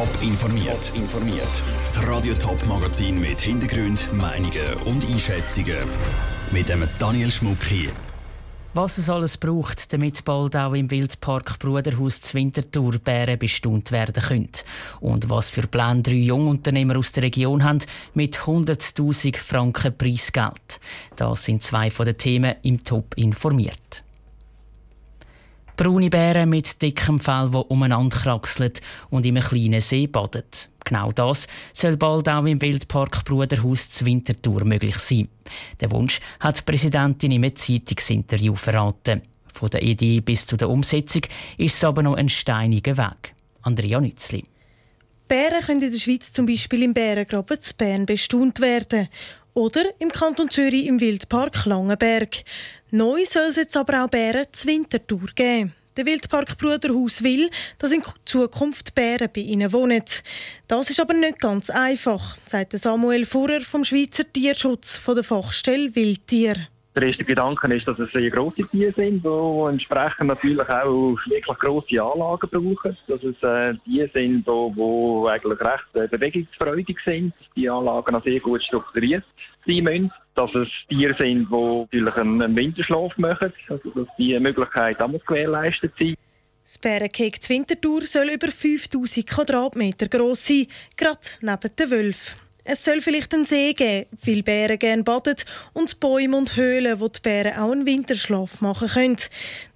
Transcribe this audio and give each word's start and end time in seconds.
Top 0.00 0.22
informiert. 0.22 0.92
informiert. 0.94 1.62
Das 1.84 2.08
Radio 2.08 2.32
Top 2.32 2.64
Magazin 2.64 3.20
mit 3.20 3.38
Hintergrund, 3.38 4.10
Meinungen 4.14 4.72
und 4.86 5.04
Einschätzungen 5.04 5.76
mit 6.50 6.70
dem 6.70 6.88
Daniel 6.98 7.30
Schmuck 7.30 7.62
hier. 7.64 7.90
Was 8.72 8.96
es 8.96 9.10
alles 9.10 9.36
braucht, 9.36 9.92
damit 9.92 10.24
bald 10.24 10.56
auch 10.56 10.72
im 10.72 10.90
Wildpark 10.90 11.58
Bruderhaus 11.58 12.22
zu 12.22 12.32
Winterthur 12.32 12.92
Bären 12.98 13.38
bestimmt 13.38 13.92
werden 13.92 14.22
können. 14.22 14.48
Und 15.00 15.28
was 15.28 15.50
für 15.50 15.66
Pläne 15.66 16.00
drei 16.00 16.14
Jungunternehmer 16.14 16.96
aus 16.96 17.12
der 17.12 17.24
Region 17.24 17.62
haben 17.62 17.80
mit 18.14 18.38
100.000 18.38 19.36
Franken 19.36 19.98
Preisgeld. 19.98 20.80
Das 21.16 21.44
sind 21.44 21.62
zwei 21.62 21.90
von 21.90 22.06
den 22.06 22.16
Themen 22.16 22.54
im 22.62 22.82
Top 22.84 23.12
informiert. 23.18 24.02
Braune 25.80 26.10
Bären 26.10 26.50
mit 26.50 26.82
dickem 26.82 27.18
Fell, 27.18 27.48
die 27.48 27.56
umeinander 27.56 28.14
kraxeln 28.14 28.72
und 29.08 29.24
in 29.24 29.38
einem 29.38 29.46
kleinen 29.46 29.80
See 29.80 30.06
baden. 30.06 30.42
Genau 30.84 31.10
das 31.10 31.48
soll 31.72 31.96
bald 31.96 32.28
auch 32.28 32.44
im 32.44 32.60
Wildpark 32.60 33.24
Bruderhaus 33.24 33.88
zu 33.88 34.04
Winterthur 34.04 34.66
möglich 34.66 34.98
sein. 34.98 35.30
Der 35.80 35.90
Wunsch 35.90 36.20
hat 36.38 36.58
die 36.58 36.70
Präsidentin 36.70 37.32
im 37.32 37.56
Zeitungsinterview 37.56 38.56
verraten. 38.56 39.22
Von 39.54 39.70
der 39.70 39.82
Idee 39.82 40.20
bis 40.20 40.44
zu 40.44 40.58
der 40.58 40.68
Umsetzung 40.68 41.22
ist 41.56 41.76
es 41.76 41.84
aber 41.84 42.02
noch 42.02 42.18
ein 42.18 42.28
steiniger 42.28 42.98
Weg. 42.98 43.34
Andrea 43.62 44.02
Nützli. 44.02 44.44
Bären 45.28 45.62
können 45.64 45.80
in 45.80 45.92
der 45.92 45.98
Schweiz 45.98 46.30
zum 46.30 46.44
Beispiel 46.44 46.82
im 46.82 46.92
Bärengraben 46.92 47.58
zu 47.58 47.72
Bern 47.74 48.04
bestaunt 48.04 48.60
werden 48.60 49.08
oder 49.54 49.84
im 49.98 50.10
Kanton 50.10 50.50
Zürich 50.50 50.86
im 50.86 51.00
Wildpark 51.00 51.64
Langenberg. 51.66 52.44
Neu 52.90 53.24
soll 53.24 53.44
es 53.50 53.56
jetzt 53.56 53.76
aber 53.76 54.04
auch 54.04 54.08
Bären 54.08 54.46
zur 54.52 54.70
Wintertour 54.70 55.28
geben. 55.34 55.74
Der 55.96 56.06
Wildpark 56.06 56.56
Bruderhaus 56.56 57.22
will, 57.22 57.50
dass 57.78 57.92
in 57.92 58.02
Zukunft 58.24 58.94
Bären 58.94 59.28
bei 59.34 59.40
ihnen 59.40 59.72
wohnen. 59.72 60.04
Das 60.68 60.88
ist 60.88 61.00
aber 61.00 61.14
nicht 61.14 61.40
ganz 61.40 61.68
einfach, 61.68 62.38
sagt 62.46 62.72
Samuel 62.78 63.26
Furrer 63.26 63.60
vom 63.60 63.84
Schweizer 63.84 64.24
Tierschutz 64.32 64.96
von 64.96 65.16
der 65.16 65.24
Fachstelle 65.24 65.94
Wildtier. 65.94 66.68
Der 67.00 67.08
erste 67.08 67.24
Gedanke 67.24 67.74
ist, 67.74 67.88
dass 67.88 67.98
es 67.98 68.12
sehr 68.12 68.28
grosse 68.28 68.68
Tiere 68.68 68.92
sind, 68.92 69.24
die 69.24 69.68
entsprechend 69.70 70.26
natürlich 70.26 70.68
auch 70.68 71.16
wirklich 71.24 71.58
grosse 71.58 72.02
Anlagen 72.02 72.50
brauchen. 72.50 72.94
Dass 73.06 73.22
es 73.22 73.42
äh, 73.42 73.72
sind, 74.12 74.46
die, 74.46 75.26
eigentlich 75.26 75.60
recht 75.60 75.86
äh, 75.94 76.08
bewegungsfreudig 76.08 76.98
sind, 77.02 77.32
dass 77.38 77.48
die 77.56 77.70
Anlagen 77.70 78.14
auch 78.14 78.22
sehr 78.22 78.38
gut 78.40 78.62
strukturiert 78.62 79.24
sein 79.66 79.82
müssen. 79.82 80.12
Dass 80.34 80.54
es 80.54 80.68
Tiere 80.90 81.14
sind, 81.14 81.48
die 81.50 82.00
natürlich 82.02 82.16
einen, 82.16 82.54
Winterschlaf 82.54 83.16
machen, 83.16 83.50
also 83.70 83.90
dass 83.92 84.08
die 84.18 84.38
Möglichkeit 84.38 85.00
auch 85.00 85.24
gewährleistet 85.26 85.94
sein. 85.98 86.16
Das 86.64 86.76
Bärenkeg 86.76 87.48
Winterthur 87.48 88.02
soll 88.02 88.28
über 88.28 88.48
5000 88.48 89.26
Quadratmeter 89.26 90.06
gross 90.06 90.46
sein, 90.46 90.66
gerade 90.98 91.20
neben 91.40 91.76
den 91.76 91.90
Wölfen. 91.90 92.49
Es 92.64 92.84
soll 92.84 93.00
vielleicht 93.00 93.32
einen 93.34 93.44
See 93.44 93.72
geben, 93.72 94.06
viele 94.18 94.42
Bären 94.42 94.78
gerne 94.78 95.02
baden 95.02 95.36
und 95.72 95.98
Bäume 96.00 96.36
und 96.36 96.56
Höhlen, 96.56 97.00
wo 97.00 97.08
die 97.08 97.20
Bären 97.20 97.56
auch 97.56 97.72
einen 97.72 97.86
Winterschlaf 97.86 98.60
machen 98.60 98.88
können. 98.88 99.16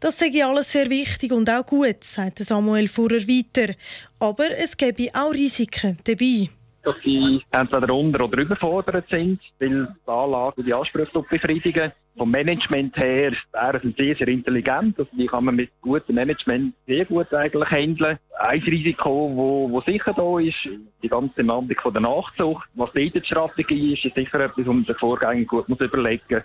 Das 0.00 0.18
sage 0.18 0.46
alles 0.46 0.72
sehr 0.72 0.90
wichtig 0.90 1.32
und 1.32 1.48
auch 1.48 1.64
gut, 1.64 2.04
sagt 2.04 2.38
Samuel 2.38 2.88
Fuhrer 2.88 3.26
weiter. 3.26 3.74
Aber 4.18 4.50
es 4.56 4.76
gäbe 4.76 5.08
auch 5.14 5.32
Risiken 5.32 5.98
dabei 6.04 6.50
dass 6.84 6.96
sie 7.02 7.42
entweder 7.50 7.94
unter- 7.94 8.24
oder 8.24 8.42
überfordert 8.42 9.08
sind, 9.08 9.40
weil 9.58 9.86
die 9.86 10.10
Anlage 10.10 10.62
die 10.62 10.74
Ansprüche 10.74 11.24
befriedigen. 11.28 11.92
Vom 12.16 12.30
Management 12.30 12.96
her 12.96 13.32
wären 13.52 13.80
sie 13.82 13.94
sehr, 14.04 14.16
sehr 14.16 14.28
intelligent. 14.28 14.98
Also 14.98 15.10
die 15.16 15.26
kann 15.26 15.46
man 15.46 15.56
mit 15.56 15.70
gutem 15.80 16.14
Management 16.14 16.74
sehr 16.86 17.04
gut 17.06 17.32
eigentlich 17.34 17.70
handeln. 17.70 18.18
Ein 18.38 18.60
Risiko, 18.62 19.30
wo, 19.34 19.70
wo 19.70 19.80
sicher 19.82 20.12
da 20.12 20.38
ist, 20.40 20.68
die 21.02 21.08
ganze 21.08 21.34
Thematik 21.36 21.80
von 21.80 21.92
der 21.92 22.02
Nachzucht. 22.02 22.68
Was 22.74 22.90
die 22.92 23.12
Strategie 23.22 23.94
ist, 23.94 24.04
ist 24.04 24.14
sicher 24.14 24.40
etwas, 24.40 24.66
was 24.66 24.74
man 24.74 24.84
sich 24.84 24.98
vorgängig 24.98 25.48
gut 25.48 25.68
muss 25.68 25.80
überlegen 25.80 26.22
muss. 26.28 26.42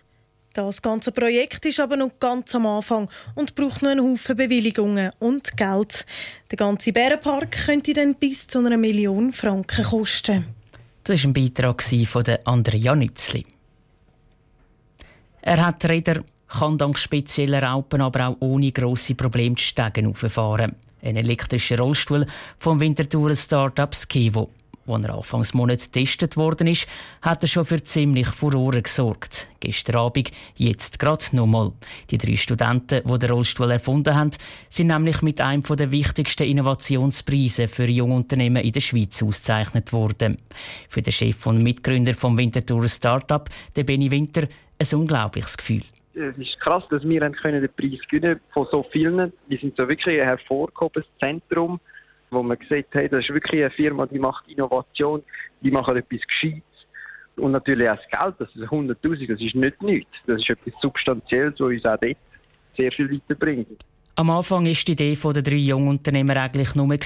Das 0.53 0.81
ganze 0.81 1.11
Projekt 1.11 1.65
ist 1.65 1.79
aber 1.79 1.95
noch 1.95 2.19
ganz 2.19 2.53
am 2.55 2.65
Anfang 2.65 3.09
und 3.35 3.55
braucht 3.55 3.83
noch 3.83 3.91
einen 3.91 4.03
Haufen 4.03 4.35
Bewilligungen 4.35 5.11
und 5.19 5.55
Geld. 5.55 6.05
Der 6.49 6.57
ganze 6.57 6.91
Bärenpark 6.91 7.51
könnte 7.65 7.93
dann 7.93 8.15
bis 8.15 8.47
zu 8.47 8.59
einer 8.59 8.77
Million 8.77 9.31
Franken 9.31 9.85
kosten. 9.85 10.45
Das 11.03 11.23
war 11.23 11.29
ein 11.29 11.33
Beitrag 11.33 11.83
von 11.83 12.23
Andrea 12.45 12.95
Nützli. 12.95 13.43
Er 15.41 15.65
hat 15.65 15.85
Räder, 15.85 16.23
kann 16.47 16.77
dank 16.77 16.97
spezieller 16.97 17.63
Raupen 17.63 18.01
aber 18.01 18.27
auch 18.27 18.37
ohne 18.39 18.71
grosse 18.71 19.15
Probleme 19.15 19.55
die 19.55 19.61
Stegen 19.61 20.07
auffahren. 20.07 20.75
Ein 21.01 21.15
elektrischer 21.15 21.79
Rollstuhl 21.79 22.25
vom 22.57 22.79
Winterthurer 22.79 23.35
Startup 23.35 23.93
Skevo. 23.93 24.49
Als 24.89 25.03
er 25.03 25.15
Anfangsmonat 25.15 25.79
getestet 25.79 26.35
worden 26.35 26.67
ist, 26.67 26.87
hat 27.21 27.43
er 27.43 27.47
schon 27.47 27.65
für 27.65 27.83
ziemlich 27.83 28.27
Furore 28.27 28.81
gesorgt. 28.81 29.47
Gestern 29.59 29.97
Abend, 29.97 30.31
jetzt 30.55 30.97
gerade 30.97 31.23
nochmal. 31.33 31.73
Die 32.09 32.17
drei 32.17 32.35
Studenten, 32.35 33.03
die 33.05 33.19
den 33.19 33.29
Rollstuhl 33.29 33.69
erfunden 33.69 34.15
haben, 34.15 34.31
sind 34.67 34.87
nämlich 34.87 35.21
mit 35.21 35.41
einem 35.41 35.61
der 35.61 35.91
wichtigsten 35.91 36.43
Innovationspreise 36.43 37.67
für 37.67 37.85
Jungunternehmen 37.85 38.63
in 38.63 38.71
der 38.71 38.81
Schweiz 38.81 39.21
ausgezeichnet 39.21 39.93
worden. 39.93 40.37
Für 40.89 41.03
den 41.03 41.13
Chef 41.13 41.45
und 41.45 41.61
Mitgründer 41.61 42.15
vom 42.15 42.37
Winterthur 42.37 42.87
Startup, 42.87 43.47
den 43.75 43.85
Benny 43.85 44.09
Winter, 44.09 44.47
ein 44.79 44.97
unglaubliches 44.97 45.57
Gefühl 45.57 45.83
es 46.19 46.37
ist 46.37 46.59
krass, 46.59 46.83
dass 46.89 47.07
wir 47.07 47.21
den 47.21 47.31
Preis 47.33 47.99
gewinnen 48.09 48.39
von 48.51 48.67
so 48.71 48.83
vielen. 48.91 49.33
Wir 49.47 49.57
sind 49.57 49.75
so 49.77 49.87
wirklich 49.87 50.19
ein 50.21 50.27
hervorgehobenes 50.27 51.07
Zentrum 51.19 51.79
wo 52.31 52.43
man 52.43 52.57
gesagt 52.57 52.95
hat, 52.95 53.11
das 53.11 53.25
ist 53.25 53.33
wirklich 53.33 53.61
eine 53.61 53.71
Firma, 53.71 54.05
die 54.05 54.19
macht 54.19 54.47
Innovation, 54.47 55.23
die 55.61 55.71
macht 55.71 55.89
etwas 55.89 56.21
Gescheites. 56.27 56.63
Und 57.37 57.51
natürlich 57.51 57.89
auch 57.89 57.95
das 57.95 58.07
Geld, 58.21 58.35
das 58.39 58.55
ist 58.55 58.69
100'000, 58.69 59.27
das 59.31 59.41
ist 59.41 59.55
nicht 59.55 59.81
nichts. 59.81 60.11
Das 60.27 60.41
ist 60.41 60.49
etwas 60.49 60.73
Substanzielles, 60.81 61.53
was 61.59 61.69
uns 61.69 61.85
auch 61.85 61.97
dort 61.97 62.17
sehr 62.75 62.91
viel 62.91 63.11
weiterbringt. 63.11 63.67
Am 64.15 64.29
Anfang 64.29 64.65
war 64.65 64.73
die 64.73 64.91
Idee 64.91 65.15
der 65.15 65.41
drei 65.41 65.55
Jungunternehmer 65.55 66.35
eigentlich 66.35 66.75
nur, 66.75 66.97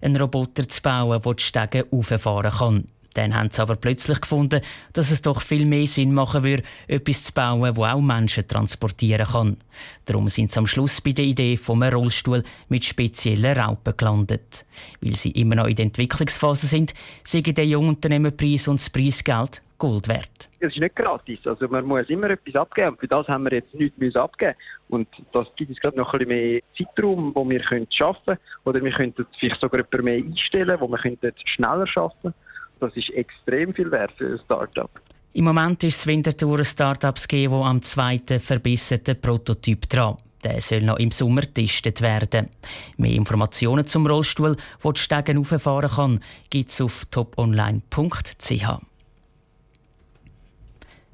einen 0.00 0.16
Roboter 0.16 0.68
zu 0.68 0.82
bauen, 0.82 1.20
der 1.24 1.34
die 1.34 1.42
Stege 1.42 1.86
auffahren 1.92 2.50
kann. 2.50 2.84
Dann 3.16 3.34
haben 3.34 3.50
sie 3.50 3.62
aber 3.62 3.76
plötzlich 3.76 4.20
gefunden, 4.20 4.60
dass 4.92 5.10
es 5.10 5.22
doch 5.22 5.40
viel 5.40 5.64
mehr 5.64 5.86
Sinn 5.86 6.12
machen 6.12 6.44
würde, 6.44 6.62
etwas 6.86 7.24
zu 7.24 7.32
bauen, 7.32 7.74
wo 7.76 7.84
auch 7.84 8.00
Menschen 8.00 8.46
transportieren 8.46 9.26
kann. 9.26 9.56
Darum 10.04 10.28
sind 10.28 10.52
sie 10.52 10.58
am 10.58 10.66
Schluss 10.66 11.00
bei 11.00 11.12
der 11.12 11.24
Idee 11.24 11.56
vom 11.56 11.82
Rollstuhl 11.82 12.42
mit 12.68 12.84
speziellen 12.84 13.58
Raupen 13.58 13.96
gelandet. 13.96 14.66
Weil 15.00 15.16
sie 15.16 15.30
immer 15.30 15.54
noch 15.54 15.66
in 15.66 15.76
der 15.76 15.86
Entwicklungsphase 15.86 16.66
sind, 16.66 16.92
sagen 17.24 17.54
der 17.54 17.66
Jungunternehmerpreis 17.66 18.68
und 18.68 18.80
das 18.80 18.90
Preisgeld 18.90 19.62
Gold 19.78 20.08
wert. 20.08 20.48
Es 20.58 20.72
ist 20.72 20.80
nicht 20.80 20.96
gratis, 20.96 21.46
also 21.46 21.68
man 21.68 21.84
muss 21.84 22.08
immer 22.08 22.30
etwas 22.30 22.54
abgeben 22.54 22.90
und 22.90 23.00
für 23.00 23.08
das 23.08 23.28
haben 23.28 23.44
wir 23.44 23.52
jetzt 23.52 23.74
nichts 23.74 24.16
abgeben 24.16 24.54
und 24.88 25.06
das 25.32 25.48
gibt 25.54 25.68
uns 25.68 25.80
gerade 25.80 25.98
noch 25.98 26.14
ein 26.14 26.20
bisschen 26.20 26.34
mehr 26.34 26.62
Zeitraum, 26.76 27.34
wo 27.34 27.48
wir 27.48 27.60
arbeiten 27.60 27.88
können 27.90 28.38
oder 28.64 28.82
wir 28.82 28.90
könnten 28.90 29.26
vielleicht 29.38 29.60
sogar 29.60 29.80
etwas 29.80 30.02
mehr 30.02 30.16
einstellen, 30.16 30.80
wo 30.80 30.88
wir 30.88 30.98
schneller 31.44 31.86
arbeiten 31.94 32.22
können. 32.22 32.34
Das 32.80 32.96
ist 32.96 33.10
extrem 33.10 33.72
viel 33.74 33.90
wert 33.90 34.12
für 34.16 34.32
ein 34.32 34.38
Startup. 34.44 34.90
Im 35.32 35.44
Moment 35.44 35.84
ist 35.84 35.98
das 35.98 36.06
Winterthur 36.06 36.64
Startups 36.64 37.28
Gevo 37.28 37.64
am 37.64 37.82
zweiten 37.82 38.40
verbesserten 38.40 39.20
Prototyp 39.20 39.88
dran. 39.88 40.16
Der 40.42 40.60
soll 40.60 40.82
noch 40.82 40.98
im 40.98 41.10
Sommer 41.10 41.42
getestet 41.42 42.00
werden. 42.00 42.48
Mehr 42.96 43.12
Informationen 43.12 43.86
zum 43.86 44.06
Rollstuhl, 44.06 44.56
wo 44.80 44.92
die 44.92 45.00
Stegen 45.00 45.38
auffahren 45.38 45.90
kann, 45.90 46.20
gibt 46.50 46.70
es 46.70 46.80
auf 46.80 47.04
toponline.ch. 47.10 48.64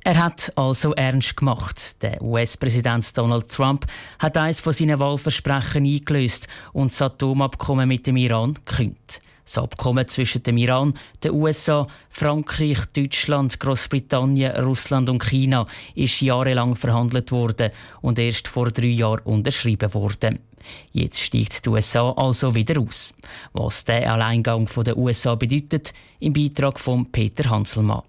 Er 0.05 0.25
hat 0.25 0.53
also 0.57 0.95
ernst 0.95 1.37
gemacht. 1.37 2.03
Der 2.03 2.21
US-Präsident 2.21 3.17
Donald 3.17 3.49
Trump 3.49 3.87
hat 4.19 4.37
eines 4.37 4.59
von 4.59 4.73
seinen 4.73 4.99
Wahlversprechen 4.99 5.85
eingelöst 5.85 6.49
und 6.73 6.91
das 6.93 7.03
Atomabkommen 7.03 7.89
mit 7.89 8.07
dem 8.07 8.17
Iran 8.17 8.55
gekündigt. 8.55 9.21
Das 9.45 9.59
Abkommen 9.59 10.07
zwischen 10.09 10.43
dem 10.43 10.57
Iran, 10.57 10.95
den 11.23 11.33
USA, 11.33 11.87
Frankreich, 12.11 12.79
Deutschland, 12.95 13.59
Großbritannien, 13.59 14.57
Russland 14.57 15.09
und 15.09 15.25
China 15.25 15.67
ist 15.95 16.21
jahrelang 16.21 16.77
verhandelt 16.77 17.33
worden 17.33 17.71
und 18.01 18.19
erst 18.19 18.49
vor 18.49 18.71
drei 18.71 18.87
Jahren 18.87 19.23
unterschrieben 19.25 19.93
worden. 19.95 20.39
Jetzt 20.93 21.21
steigt 21.21 21.65
die 21.65 21.71
USA 21.71 22.13
also 22.13 22.55
wieder 22.55 22.81
aus. 22.81 23.15
Was 23.53 23.85
der 23.85 24.13
Alleingang 24.13 24.69
der 24.85 24.97
USA 24.97 25.35
bedeutet, 25.35 25.93
im 26.21 26.33
Beitrag 26.33 26.79
von 26.79 27.11
Peter 27.11 27.51
Hanselmann. 27.51 28.03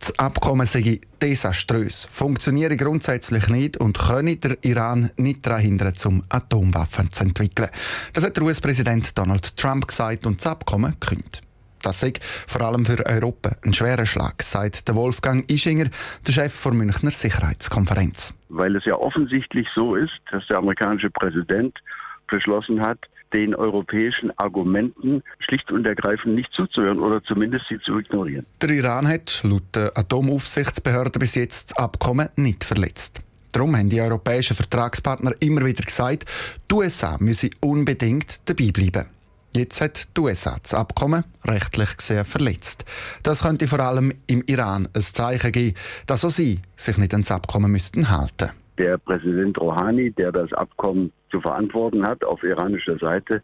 Das 0.00 0.18
Abkommen 0.18 0.66
sei 0.66 0.98
desaströs, 1.20 2.06
funktioniere 2.10 2.76
grundsätzlich 2.78 3.48
nicht 3.48 3.76
und 3.76 3.98
könne 3.98 4.36
der 4.36 4.56
Iran 4.62 5.10
nicht 5.18 5.46
daran 5.46 5.60
hindern, 5.60 5.94
zum 5.94 6.24
Atomwaffen 6.30 7.10
zu 7.10 7.24
entwickeln. 7.24 7.68
Das 8.14 8.24
hat 8.24 8.34
der 8.34 8.44
US-Präsident 8.44 9.16
Donald 9.18 9.56
Trump 9.58 9.86
gesagt 9.86 10.26
und 10.26 10.40
das 10.40 10.46
Abkommen 10.46 10.96
gekündigt. 10.98 11.42
Das 11.82 12.00
sei 12.00 12.14
vor 12.46 12.62
allem 12.62 12.86
für 12.86 13.04
Europa 13.04 13.50
ein 13.62 13.74
schwerer 13.74 14.06
Schlag, 14.06 14.42
sagt 14.42 14.88
der 14.88 14.94
Wolfgang 14.94 15.50
Ischinger, 15.50 15.90
der 16.26 16.32
Chef 16.32 16.62
der 16.62 16.72
Münchner 16.72 17.10
Sicherheitskonferenz. 17.10 18.34
Weil 18.48 18.76
es 18.76 18.86
ja 18.86 18.94
offensichtlich 18.94 19.68
so 19.74 19.96
ist, 19.96 20.18
dass 20.30 20.46
der 20.46 20.58
amerikanische 20.58 21.10
Präsident 21.10 21.78
beschlossen 22.26 22.80
hat, 22.80 22.98
den 23.32 23.54
europäischen 23.54 24.36
Argumenten 24.38 25.22
schlicht 25.38 25.70
und 25.70 25.86
ergreifend 25.86 26.34
nicht 26.34 26.52
zuzuhören 26.52 26.98
oder 26.98 27.22
zumindest 27.22 27.66
sie 27.68 27.78
zu 27.80 27.98
ignorieren. 27.98 28.46
Der 28.60 28.70
Iran 28.70 29.06
hat 29.08 29.40
laut 29.44 29.62
der 29.74 29.96
Atomaufsichtsbehörde 29.96 31.18
bis 31.18 31.34
jetzt 31.34 31.70
das 31.70 31.78
Abkommen 31.78 32.28
nicht 32.36 32.64
verletzt. 32.64 33.20
Darum 33.52 33.76
haben 33.76 33.90
die 33.90 34.00
europäischen 34.00 34.54
Vertragspartner 34.54 35.34
immer 35.40 35.64
wieder 35.64 35.84
gesagt, 35.84 36.24
die 36.70 36.74
USA 36.74 37.16
müsse 37.18 37.50
unbedingt 37.60 38.48
dabei 38.48 38.70
bleiben. 38.72 39.06
Jetzt 39.52 39.80
hat 39.80 40.16
die 40.16 40.20
USA 40.20 40.56
das 40.62 40.74
Abkommen 40.74 41.24
rechtlich 41.44 41.96
gesehen 41.96 42.24
verletzt. 42.24 42.84
Das 43.24 43.42
könnte 43.42 43.66
vor 43.66 43.80
allem 43.80 44.12
im 44.28 44.44
Iran 44.46 44.88
ein 44.94 45.02
Zeichen 45.02 45.50
geben, 45.50 45.76
dass 46.06 46.24
auch 46.24 46.30
sie 46.30 46.60
sich 46.76 46.96
nicht 46.98 47.12
ans 47.12 47.32
Abkommen 47.32 47.72
müssten 47.72 48.10
halten. 48.10 48.50
Der 48.78 48.96
Präsident 48.98 49.58
Rouhani, 49.58 50.12
der 50.12 50.30
das 50.30 50.52
Abkommen 50.52 51.12
zu 51.30 51.40
verantworten 51.40 52.06
hat 52.06 52.24
auf 52.24 52.42
iranischer 52.42 52.98
Seite, 52.98 53.42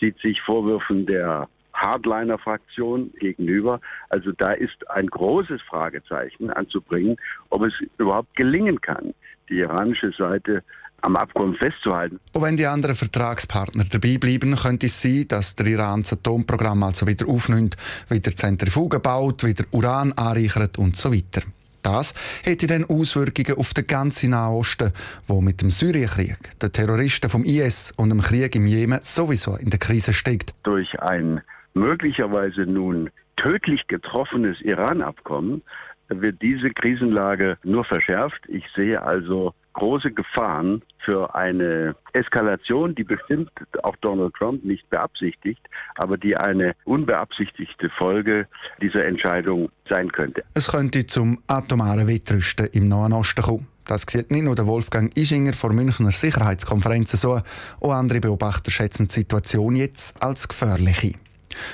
sieht 0.00 0.18
sich 0.18 0.40
Vorwürfen 0.42 1.06
der 1.06 1.48
Hardliner-Fraktion 1.74 3.12
gegenüber. 3.18 3.80
Also 4.08 4.32
da 4.32 4.52
ist 4.52 4.88
ein 4.90 5.08
großes 5.08 5.60
Fragezeichen 5.62 6.50
anzubringen, 6.50 7.16
ob 7.50 7.62
es 7.62 7.74
überhaupt 7.98 8.34
gelingen 8.36 8.80
kann, 8.80 9.14
die 9.48 9.58
iranische 9.58 10.12
Seite 10.12 10.62
am 11.02 11.16
Abkommen 11.16 11.54
festzuhalten. 11.54 12.18
Und 12.32 12.42
wenn 12.42 12.56
die 12.56 12.66
anderen 12.66 12.96
Vertragspartner 12.96 13.84
dabei 13.90 14.16
bleiben, 14.16 14.56
könnte 14.56 14.86
es 14.86 15.02
sein, 15.02 15.26
dass 15.28 15.54
der 15.54 15.66
Iran 15.66 16.02
das 16.02 16.14
Atomprogramm 16.14 16.82
also 16.82 17.06
wieder 17.06 17.28
aufnimmt, 17.28 17.76
wieder 18.08 18.30
Zentrifugen 18.30 19.02
baut, 19.02 19.44
wieder 19.44 19.64
Uran 19.72 20.12
anreichert 20.12 20.78
und 20.78 20.96
so 20.96 21.12
weiter. 21.12 21.42
Das 21.84 22.14
hätte 22.42 22.66
dann 22.66 22.84
Auswirkungen 22.84 23.58
auf 23.58 23.74
den 23.74 23.86
ganzen 23.86 24.30
Nahen 24.30 24.54
Osten, 24.54 24.90
wo 25.26 25.42
mit 25.42 25.60
dem 25.60 25.70
Syrienkrieg, 25.70 26.58
den 26.58 26.72
Terroristen 26.72 27.28
vom 27.28 27.44
IS 27.44 27.92
und 27.96 28.08
dem 28.08 28.22
Krieg 28.22 28.56
im 28.56 28.66
Jemen 28.66 29.00
sowieso 29.02 29.56
in 29.56 29.68
der 29.68 29.78
Krise 29.78 30.14
steckt. 30.14 30.54
Durch 30.62 31.00
ein 31.00 31.42
möglicherweise 31.74 32.62
nun 32.62 33.10
tödlich 33.36 33.86
getroffenes 33.86 34.62
Iran-Abkommen 34.62 35.62
wird 36.08 36.40
diese 36.40 36.70
Krisenlage 36.70 37.58
nur 37.64 37.84
verschärft. 37.84 38.40
Ich 38.48 38.64
sehe 38.74 39.02
also 39.02 39.52
große 39.74 40.10
Gefahren 40.12 40.82
für 41.04 41.34
eine 41.34 41.94
Eskalation, 42.12 42.94
die 42.94 43.04
bestimmt 43.04 43.50
auch 43.82 43.96
Donald 43.96 44.34
Trump 44.34 44.64
nicht 44.64 44.88
beabsichtigt, 44.88 45.60
aber 45.96 46.16
die 46.16 46.36
eine 46.36 46.74
unbeabsichtigte 46.84 47.90
Folge 47.90 48.46
dieser 48.80 49.04
Entscheidung 49.04 49.68
sein 49.88 50.10
könnte. 50.10 50.44
Es 50.54 50.68
könnte 50.68 51.06
zum 51.06 51.42
atomaren 51.46 52.08
Wettrüsten 52.08 52.66
im 52.72 52.88
Nahen 52.88 53.12
Osten 53.12 53.42
kommen. 53.42 53.66
Das 53.84 54.06
sieht 54.08 54.30
nicht 54.30 54.44
nur 54.44 54.56
Wolfgang 54.66 55.14
Ischinger 55.16 55.52
vor 55.52 55.74
Münchner 55.74 56.10
Sicherheitskonferenzen 56.10 57.18
so, 57.18 57.42
auch 57.80 57.92
andere 57.92 58.20
Beobachter 58.20 58.70
schätzen 58.70 59.08
die 59.08 59.12
Situation 59.12 59.76
jetzt 59.76 60.22
als 60.22 60.48
gefährlich 60.48 61.04
ein. 61.04 61.14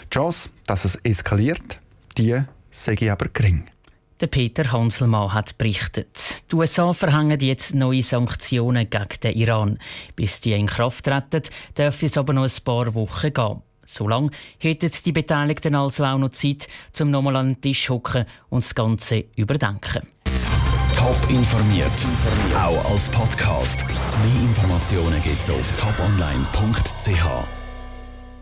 Die 0.06 0.14
Chance, 0.14 0.50
dass 0.67 0.85
es 0.85 0.96
eskaliert, 1.05 1.81
die 2.19 2.37
sehe 2.70 2.94
ich 2.94 3.11
aber 3.11 3.26
gering. 3.32 3.67
Der 4.20 4.26
Peter 4.26 4.70
Hanselmann 4.70 5.32
hat 5.32 5.56
berichtet. 5.56 6.08
Die 6.50 6.56
USA 6.56 6.93
verhängen 6.93 7.40
jetzt 7.40 7.75
neue 7.75 8.02
Sanktionen 8.02 8.90
gegen 8.90 9.20
den 9.22 9.34
Iran. 9.34 9.78
Bis 10.14 10.43
die 10.43 10.52
in 10.52 10.67
Kraft 10.67 11.06
treten, 11.06 11.43
dürfte 11.76 12.06
es 12.06 12.19
aber 12.19 12.34
noch 12.34 12.44
ein 12.44 12.64
paar 12.64 12.94
Wochen 12.94 13.32
gehen. 13.32 13.62
Solange 13.87 14.31
hätten 14.58 14.90
die 15.05 15.12
Beteiligten 15.12 15.75
also 15.75 16.05
auch 16.05 16.19
noch 16.19 16.31
Zeit, 16.31 16.69
um 17.00 17.11
nochmal 17.11 17.37
an 17.37 17.55
den 17.55 17.61
Tisch 17.62 17.88
hocken 17.88 18.26
und 18.50 18.62
das 18.62 18.75
Ganze 18.75 19.25
überdenken. 19.37 20.06
Top 20.94 21.31
informiert, 21.31 21.90
auch 22.55 22.90
als 22.93 23.08
Podcast. 23.08 23.84
Mehr 23.87 24.43
Informationen 24.43 25.22
gibt 25.22 25.40
es 25.40 25.49
auf 25.49 25.72
toponline.ch. 25.72 27.59